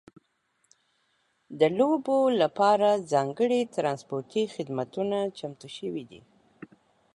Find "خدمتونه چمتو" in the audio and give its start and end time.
4.55-5.67